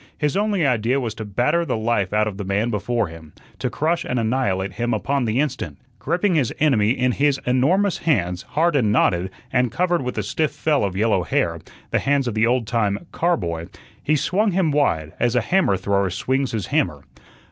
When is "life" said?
1.77-2.11